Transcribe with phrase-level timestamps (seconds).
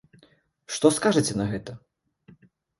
[0.77, 1.71] Што скажаце на гэта?